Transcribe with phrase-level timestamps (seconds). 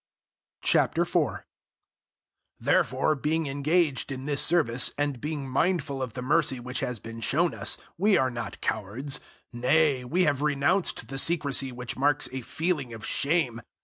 [0.63, 1.43] 004:001
[2.59, 7.19] Therefore, being engaged in this service and being mindful of the mercy which has been
[7.21, 9.19] shown us, we are not cowards.
[9.53, 13.61] 004:002 Nay, we have renounced the secrecy which marks a feeling of shame.